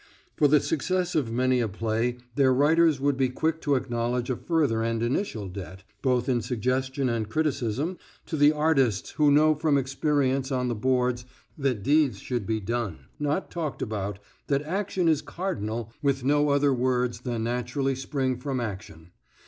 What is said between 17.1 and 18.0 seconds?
than naturally